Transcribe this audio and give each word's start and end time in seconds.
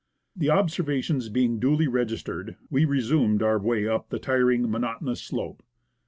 The 0.35 0.49
observations 0.49 1.29
being 1.29 1.59
duly 1.59 1.87
registered, 1.87 2.55
we 2.71 2.85
resume 2.85 3.39
our 3.43 3.59
way 3.59 3.87
up 3.87 4.09
the 4.09 4.17
tiring, 4.17 4.67
monotonous 4.71 5.21
slope. 5.21 5.61